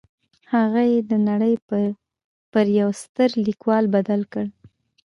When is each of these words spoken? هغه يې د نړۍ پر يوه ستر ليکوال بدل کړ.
هغه 0.53 0.81
يې 0.91 0.99
د 1.09 1.11
نړۍ 1.29 1.53
پر 2.53 2.65
يوه 2.79 2.93
ستر 3.03 3.29
ليکوال 3.47 3.83
بدل 3.95 4.21
کړ. 4.33 4.45